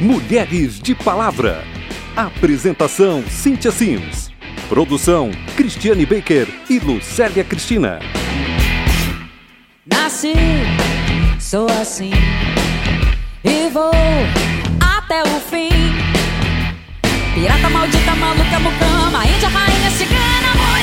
[0.00, 1.64] Mulheres de Palavra.
[2.14, 4.30] Apresentação Cíntia Sims.
[4.68, 7.98] Produção Cristiane Baker e Lucélia Cristina.
[9.90, 10.34] Nasci,
[11.40, 12.10] sou assim
[13.42, 13.90] e vou
[14.78, 15.70] até o fim.
[17.34, 20.76] Pirata maldita, maluca, mucama, índia, rainha, cigana, mulher.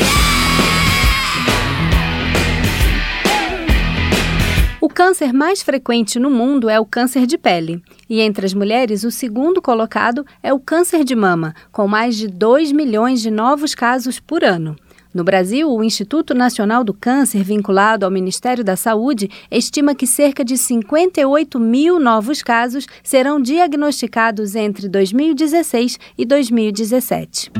[4.81, 7.81] O câncer mais frequente no mundo é o câncer de pele.
[8.13, 12.27] E entre as mulheres, o segundo colocado é o câncer de mama, com mais de
[12.27, 14.75] 2 milhões de novos casos por ano.
[15.11, 20.45] No Brasil, o Instituto Nacional do Câncer, vinculado ao Ministério da Saúde, estima que cerca
[20.45, 27.51] de 58 mil novos casos serão diagnosticados entre 2016 e 2017.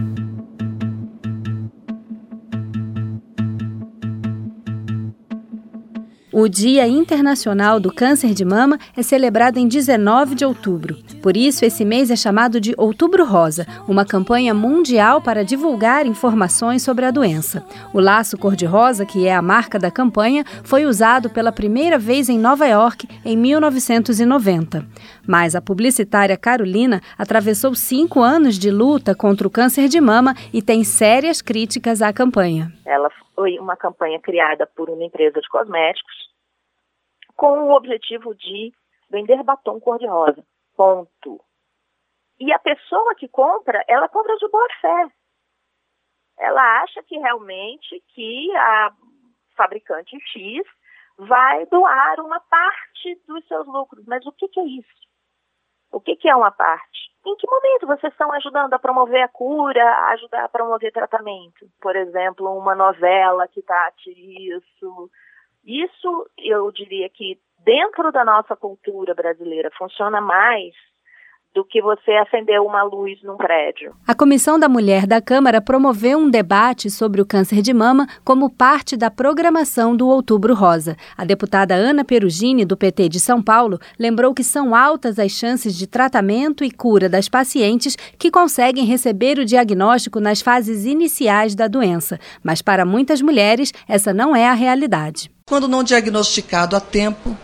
[6.35, 10.97] O Dia Internacional do Câncer de Mama é celebrado em 19 de outubro.
[11.21, 16.81] Por isso, esse mês é chamado de Outubro Rosa, uma campanha mundial para divulgar informações
[16.81, 17.63] sobre a doença.
[17.93, 22.39] O laço cor-de-rosa, que é a marca da campanha, foi usado pela primeira vez em
[22.39, 24.83] Nova York em 1990.
[25.27, 30.63] Mas a publicitária Carolina atravessou cinco anos de luta contra o câncer de mama e
[30.63, 32.73] tem sérias críticas à campanha.
[32.87, 33.09] Ela
[33.43, 36.15] foi uma campanha criada por uma empresa de cosméticos
[37.35, 38.71] com o objetivo de
[39.09, 40.45] vender batom cor-de-rosa.
[40.77, 41.43] Ponto.
[42.39, 45.07] E a pessoa que compra, ela compra de boa fé.
[46.39, 48.93] Ela acha que realmente que a
[49.57, 50.65] fabricante X
[51.17, 54.05] vai doar uma parte dos seus lucros.
[54.05, 55.03] Mas o que, que é isso?
[55.93, 57.13] O que, que é uma parte?
[57.23, 61.69] Em que momento vocês estão ajudando a promover a cura, a ajudar a promover tratamento?
[61.79, 65.09] Por exemplo, uma novela que trate isso.
[65.63, 70.73] Isso, eu diria que dentro da nossa cultura brasileira funciona mais
[71.53, 73.93] do que você acender uma luz num prédio.
[74.07, 78.49] A Comissão da Mulher da Câmara promoveu um debate sobre o câncer de mama como
[78.49, 80.95] parte da programação do Outubro Rosa.
[81.15, 85.75] A deputada Ana Perugini, do PT de São Paulo, lembrou que são altas as chances
[85.77, 91.67] de tratamento e cura das pacientes que conseguem receber o diagnóstico nas fases iniciais da
[91.67, 92.19] doença.
[92.43, 95.31] Mas para muitas mulheres, essa não é a realidade.
[95.45, 97.37] Quando não diagnosticado a tempo,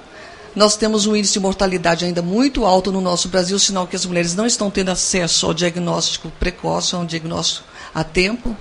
[0.55, 4.05] nós temos um índice de mortalidade ainda muito alto no nosso Brasil, sinal que as
[4.05, 8.55] mulheres não estão tendo acesso ao diagnóstico precoce, a um diagnóstico a tempo,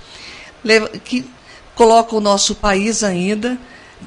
[1.03, 1.25] que
[1.75, 3.57] coloca o nosso país ainda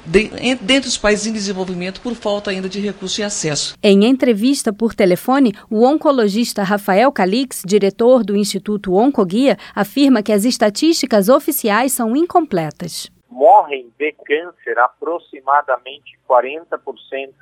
[0.06, 3.74] dentre os países em desenvolvimento por falta ainda de recurso e acesso.
[3.82, 10.46] Em entrevista por telefone, o oncologista Rafael Calix, diretor do Instituto Oncoguia, afirma que as
[10.46, 17.32] estatísticas oficiais são incompletas morrem de câncer aproximadamente 40%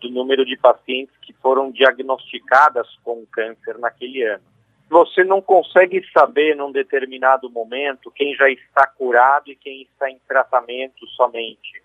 [0.00, 4.44] do número de pacientes que foram diagnosticadas com câncer naquele ano.
[4.88, 10.20] Você não consegue saber num determinado momento quem já está curado e quem está em
[10.28, 11.83] tratamento somente.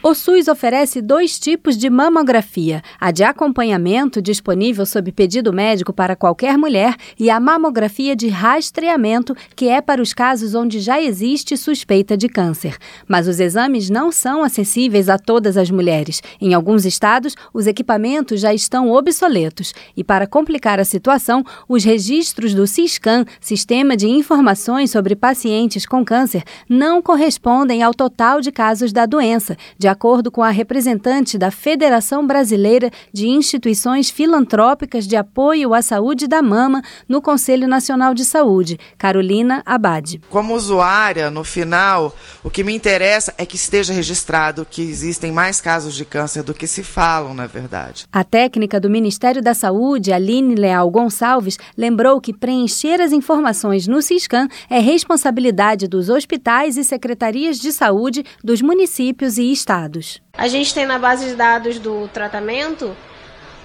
[0.00, 6.14] O SUS oferece dois tipos de mamografia: a de acompanhamento, disponível sob pedido médico para
[6.14, 11.56] qualquer mulher, e a mamografia de rastreamento, que é para os casos onde já existe
[11.56, 12.76] suspeita de câncer.
[13.08, 16.22] Mas os exames não são acessíveis a todas as mulheres.
[16.40, 19.74] Em alguns estados, os equipamentos já estão obsoletos.
[19.96, 26.04] E para complicar a situação, os registros do CISCAN, Sistema de Informações sobre Pacientes com
[26.04, 29.56] Câncer, não correspondem ao total de casos da doença.
[29.76, 35.80] De de acordo com a representante da Federação Brasileira de Instituições Filantrópicas de Apoio à
[35.80, 40.20] Saúde da Mama no Conselho Nacional de Saúde, Carolina Abade.
[40.28, 45.58] Como usuária, no final, o que me interessa é que esteja registrado que existem mais
[45.58, 48.04] casos de câncer do que se falam, na verdade.
[48.12, 54.02] A técnica do Ministério da Saúde, Aline Leal Gonçalves, lembrou que preencher as informações no
[54.02, 60.20] CISCAM é responsabilidade dos hospitais e secretarias de saúde dos municípios e estados dados.
[60.36, 62.96] A gente tem na base de dados do tratamento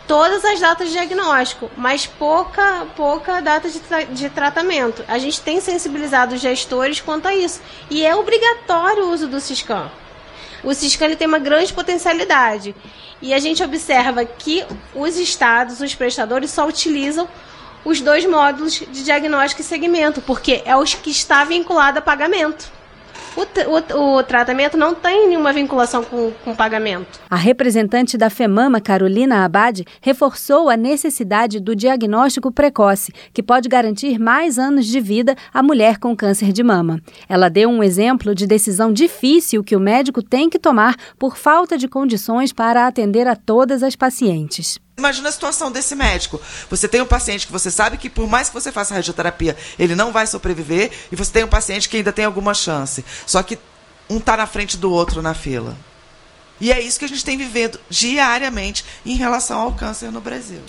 [0.08, 5.04] todas as datas de diagnóstico, mas pouca, pouca data de, tra de tratamento.
[5.08, 7.62] A gente tem sensibilizado os gestores quanto a isso.
[7.90, 9.90] E é obrigatório o uso do Ciscan.
[10.64, 12.76] O Ciscan tem uma grande potencialidade.
[13.22, 17.28] E a gente observa que os estados, os prestadores, só utilizam
[17.86, 22.72] os dois módulos de diagnóstico e segmento, porque é os que está vinculado a pagamento.
[23.36, 27.20] O, o, o, tratamento não tem nenhuma vinculação com, com pagamento.
[27.30, 34.20] A representante da FEMAMA, Carolina Abad, reforçou a necessidade do diagnóstico precoce, que pode garantir
[34.20, 37.02] mais anos de vida à mulher com câncer de mama.
[37.28, 41.78] Ela deu um exemplo de decisão difícil que o médico tem que tomar por falta
[41.78, 44.83] de condições para atender a todas as pacientes.
[44.98, 46.40] Imagina a situação desse médico.
[46.70, 49.96] Você tem um paciente que você sabe que, por mais que você faça radioterapia, ele
[49.96, 53.04] não vai sobreviver, e você tem um paciente que ainda tem alguma chance.
[53.26, 53.58] Só que
[54.10, 55.76] um está na frente do outro na fila.
[56.62, 60.62] E é isso que a gente tem vivendo diariamente em relação ao câncer no Brasil.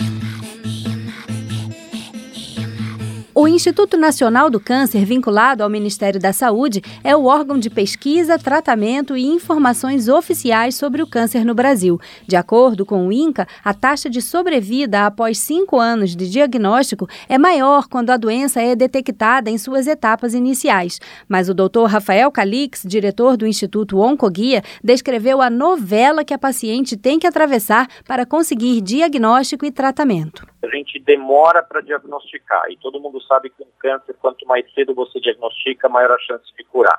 [3.45, 8.39] O Instituto Nacional do Câncer, vinculado ao Ministério da Saúde, é o órgão de pesquisa,
[8.39, 12.01] tratamento e informações oficiais sobre o câncer no Brasil.
[12.27, 17.37] De acordo com o INCA, a taxa de sobrevida após cinco anos de diagnóstico é
[17.37, 20.99] maior quando a doença é detectada em suas etapas iniciais.
[21.29, 21.85] Mas o Dr.
[21.87, 27.89] Rafael Calix, diretor do Instituto Oncoguia, descreveu a novela que a paciente tem que atravessar
[28.07, 30.54] para conseguir diagnóstico e tratamento.
[30.65, 34.95] A gente demora para diagnosticar e todo mundo sabe que um câncer, quanto mais cedo
[34.95, 36.99] você diagnostica, maior a chance de curar.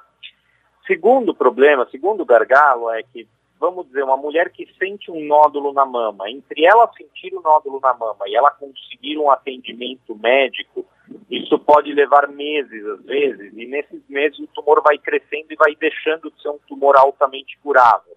[0.85, 3.27] Segundo problema, segundo gargalo, é que,
[3.59, 7.41] vamos dizer, uma mulher que sente um nódulo na mama, entre ela sentir o um
[7.41, 10.85] nódulo na mama e ela conseguir um atendimento médico,
[11.29, 15.75] isso pode levar meses, às vezes, e nesses meses o tumor vai crescendo e vai
[15.75, 18.14] deixando de ser um tumor altamente curável.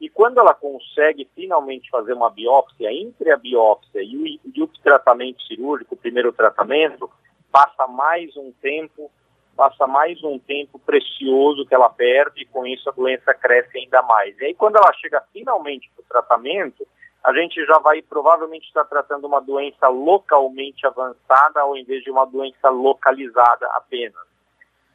[0.00, 4.66] E quando ela consegue finalmente fazer uma biópsia, entre a biópsia e o, e o
[4.82, 7.10] tratamento cirúrgico, o primeiro tratamento,
[7.52, 9.10] passa mais um tempo,
[9.54, 14.00] passa mais um tempo precioso que ela perde e com isso a doença cresce ainda
[14.02, 14.38] mais.
[14.38, 16.86] E aí quando ela chega finalmente para o tratamento,
[17.22, 22.24] a gente já vai provavelmente estar tratando uma doença localmente avançada ao invés de uma
[22.24, 24.29] doença localizada apenas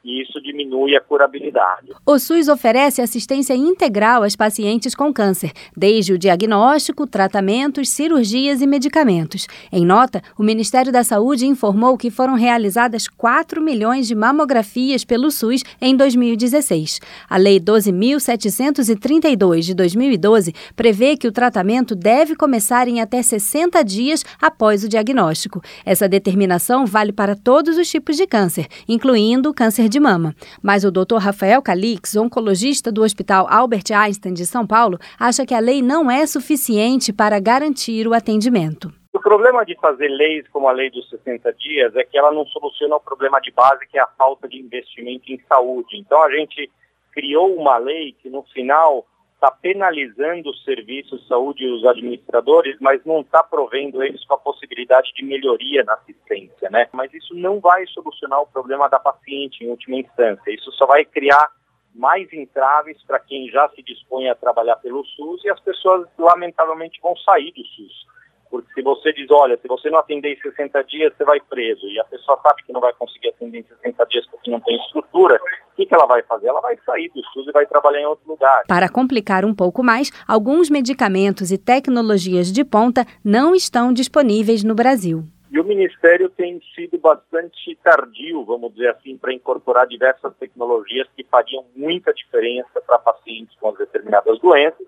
[0.06, 1.92] e isso diminui a curabilidade.
[2.06, 8.68] O SUS oferece assistência integral às pacientes com câncer, desde o diagnóstico, tratamentos, cirurgias e
[8.68, 9.48] medicamentos.
[9.72, 15.32] Em nota, o Ministério da Saúde informou que foram realizadas 4 milhões de mamografias pelo
[15.32, 17.00] SUS em 2016.
[17.28, 24.24] A Lei 12.732 de 2012 prevê que o tratamento deve começar em até 60 dias
[24.40, 25.64] após o diagnóstico.
[25.84, 30.36] Essa determinação vale para todos os tipos de câncer, incluindo o câncer de de mama.
[30.62, 31.20] Mas o Dr.
[31.20, 36.12] Rafael Calix, oncologista do Hospital Albert Einstein de São Paulo, acha que a lei não
[36.12, 38.92] é suficiente para garantir o atendimento.
[39.14, 42.46] O problema de fazer leis como a lei dos 60 dias é que ela não
[42.48, 45.98] soluciona o problema de base, que é a falta de investimento em saúde.
[45.98, 46.70] Então a gente
[47.14, 49.06] criou uma lei que no final
[49.46, 54.34] está penalizando os serviços de saúde e os administradores, mas não está provendo eles com
[54.34, 56.88] a possibilidade de melhoria na assistência, né?
[56.92, 60.52] Mas isso não vai solucionar o problema da paciente em última instância.
[60.52, 61.52] Isso só vai criar
[61.94, 67.00] mais entraves para quem já se dispõe a trabalhar pelo SUS e as pessoas lamentavelmente
[67.02, 68.06] vão sair do SUS.
[68.50, 71.88] Porque se você diz, olha, se você não atender em 60 dias, você vai preso,
[71.88, 74.76] e a pessoa sabe que não vai conseguir atender em 60 dias porque não tem
[74.78, 75.40] estrutura,
[75.76, 76.48] que, que ela vai fazer?
[76.48, 78.64] Ela vai sair do SUS e vai trabalhar em outro lugar.
[78.68, 84.74] Para complicar um pouco mais, alguns medicamentos e tecnologias de ponta não estão disponíveis no
[84.74, 85.24] Brasil.
[85.52, 91.24] E o Ministério tem sido bastante tardio, vamos dizer assim, para incorporar diversas tecnologias que
[91.24, 94.86] fariam muita diferença para pacientes com determinadas doenças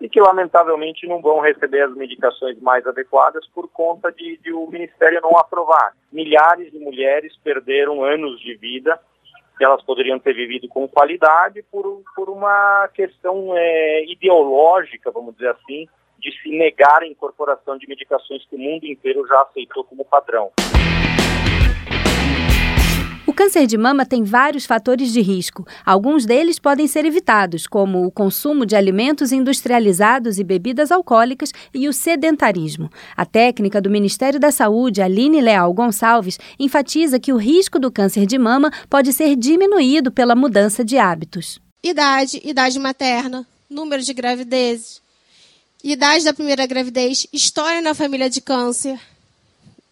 [0.00, 4.66] e que lamentavelmente não vão receber as medicações mais adequadas por conta de, de o
[4.66, 5.92] Ministério não aprovar.
[6.12, 8.98] Milhares de mulheres perderam anos de vida
[9.56, 15.50] que elas poderiam ter vivido com qualidade por, por uma questão é, ideológica, vamos dizer
[15.50, 15.88] assim,
[16.18, 20.52] de se negar a incorporação de medicações que o mundo inteiro já aceitou como padrão
[23.36, 25.66] câncer de mama tem vários fatores de risco.
[25.84, 31.86] Alguns deles podem ser evitados, como o consumo de alimentos industrializados e bebidas alcoólicas e
[31.86, 32.90] o sedentarismo.
[33.14, 38.24] A técnica do Ministério da Saúde, Aline Leal Gonçalves, enfatiza que o risco do câncer
[38.24, 41.60] de mama pode ser diminuído pela mudança de hábitos.
[41.82, 45.02] Idade, idade materna, número de gravidezes,
[45.84, 48.98] idade da primeira gravidez, história na família de câncer,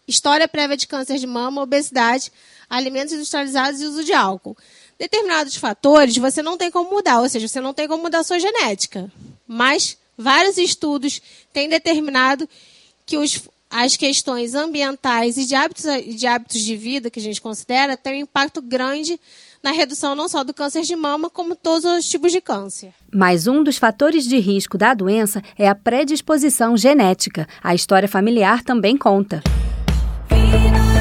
[0.07, 2.31] história prévia de câncer de mama, obesidade,
[2.69, 4.57] alimentos industrializados e uso de álcool.
[4.97, 8.23] Determinados fatores você não tem como mudar, ou seja, você não tem como mudar a
[8.23, 9.11] sua genética.
[9.47, 11.21] Mas vários estudos
[11.51, 12.47] têm determinado
[13.05, 15.85] que os, as questões ambientais e de hábitos,
[16.15, 19.19] de hábitos de vida que a gente considera têm um impacto grande
[19.61, 22.93] na redução não só do câncer de mama, como todos os tipos de câncer.
[23.11, 27.47] Mas um dos fatores de risco da doença é a predisposição genética.
[27.63, 29.41] A história familiar também conta.
[30.55, 30.94] Baby.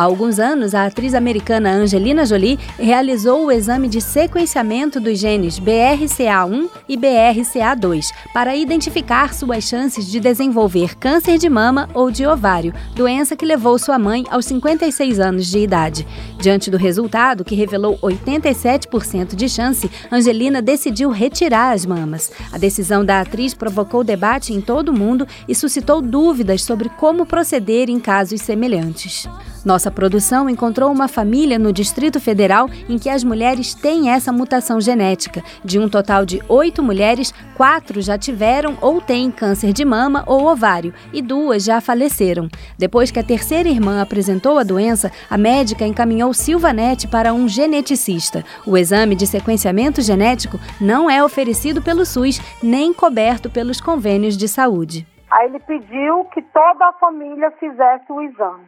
[0.00, 5.60] Há alguns anos, a atriz americana Angelina Jolie realizou o exame de sequenciamento dos genes
[5.60, 12.72] BRCA1 e BRCA2 para identificar suas chances de desenvolver câncer de mama ou de ovário,
[12.96, 16.06] doença que levou sua mãe aos 56 anos de idade.
[16.40, 22.32] Diante do resultado, que revelou 87% de chance, Angelina decidiu retirar as mamas.
[22.50, 27.26] A decisão da atriz provocou debate em todo o mundo e suscitou dúvidas sobre como
[27.26, 29.28] proceder em casos semelhantes.
[29.64, 34.80] Nossa produção encontrou uma família no Distrito Federal em que as mulheres têm essa mutação
[34.80, 35.42] genética.
[35.62, 40.46] De um total de oito mulheres, quatro já tiveram ou têm câncer de mama ou
[40.46, 42.48] ovário e duas já faleceram.
[42.78, 48.42] Depois que a terceira irmã apresentou a doença, a médica encaminhou Silvanete para um geneticista.
[48.66, 54.48] O exame de sequenciamento genético não é oferecido pelo SUS nem coberto pelos convênios de
[54.48, 55.06] saúde.
[55.30, 58.64] Aí ele pediu que toda a família fizesse o exame.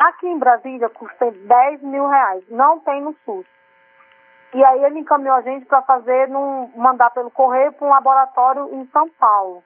[0.00, 3.44] Aqui em Brasília custa 10 mil reais, não tem no SUS.
[4.54, 8.74] E aí ele encaminhou a gente para fazer, num, mandar pelo correio para um laboratório
[8.76, 9.62] em São Paulo.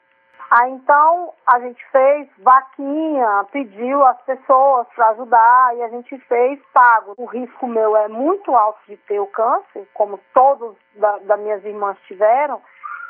[0.50, 6.60] Aí então a gente fez vaquinha, pediu as pessoas para ajudar e a gente fez
[6.72, 7.14] pago.
[7.16, 11.64] O risco meu é muito alto de ter o câncer, como todos da, das minhas
[11.64, 12.60] irmãs tiveram,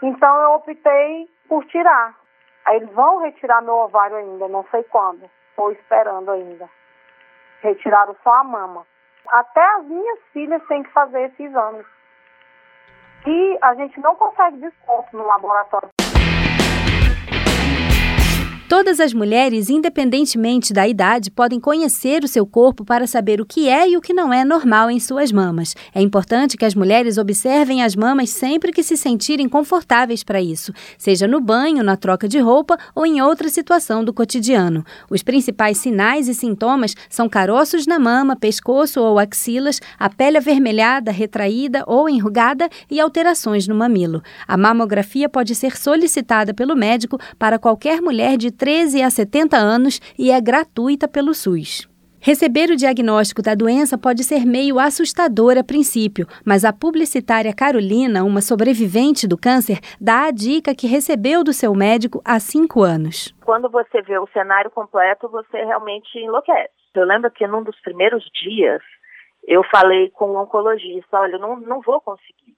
[0.03, 2.15] então eu optei por tirar.
[2.67, 5.25] Aí eles vão retirar meu ovário ainda, não sei quando.
[5.49, 6.69] Estou esperando ainda
[7.65, 8.87] retiraram só a mama.
[9.29, 11.85] Até as minhas filhas têm que fazer esse exame.
[13.27, 15.94] E a gente não consegue desconto no laboratório.
[18.67, 23.69] Todas as mulheres, independentemente da idade, podem conhecer o seu corpo para saber o que
[23.69, 25.75] é e o que não é normal em suas mamas.
[25.95, 30.73] É importante que as mulheres observem as mamas sempre que se sentirem confortáveis para isso,
[30.97, 34.83] seja no banho, na troca de roupa ou em outra situação do cotidiano.
[35.11, 41.13] Os principais sinais e sintomas são caroços na mama, pescoço ou axilas, a pele avermelhada,
[41.13, 44.23] retraída ou enrugada e alterações no mamilo.
[44.49, 50.01] A mamografia pode ser solicitada pelo médico para qualquer mulher de 13 a 70 anos
[50.19, 51.89] e é gratuita pelo SUS.
[52.27, 58.25] Receber o diagnóstico da doença pode ser meio assustador a princípio, mas a publicitária Carolina,
[58.25, 63.31] uma sobrevivente do câncer, dá a dica que recebeu do seu médico há cinco anos.
[63.45, 66.73] Quando você vê o cenário completo, você realmente enlouquece.
[66.95, 68.81] Eu lembro que num dos primeiros dias,
[69.47, 72.57] eu falei com o um oncologista, olha, eu não, não vou conseguir.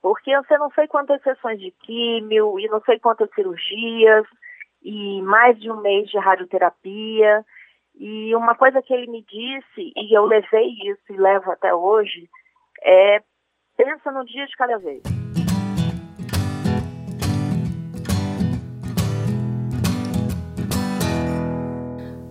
[0.00, 4.24] Porque você não sei quantas sessões de químio e não sei quantas cirurgias
[4.84, 7.44] e mais de um mês de radioterapia.
[7.96, 12.28] E uma coisa que ele me disse, e eu levei isso e levo até hoje,
[12.82, 13.22] é
[13.76, 15.23] pensa no dia de cada vez.